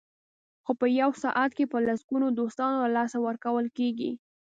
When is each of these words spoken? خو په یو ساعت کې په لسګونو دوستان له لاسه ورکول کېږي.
خو 0.63 0.71
په 0.79 0.85
یو 1.01 1.09
ساعت 1.23 1.51
کې 1.57 1.65
په 1.71 1.77
لسګونو 1.87 2.27
دوستان 2.39 2.71
له 2.81 2.87
لاسه 2.97 3.17
ورکول 3.27 3.65
کېږي. 3.77 4.11